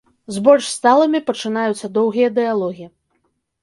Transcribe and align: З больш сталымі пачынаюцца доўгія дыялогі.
З 0.37 0.41
больш 0.47 0.69
сталымі 0.77 1.23
пачынаюцца 1.29 1.93
доўгія 2.01 2.35
дыялогі. 2.43 2.95